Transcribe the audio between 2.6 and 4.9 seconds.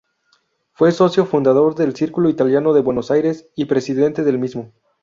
de Buenos Aires, y presidente del mismo.